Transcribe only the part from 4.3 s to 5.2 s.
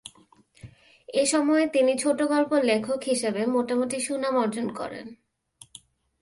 অর্জন করেন।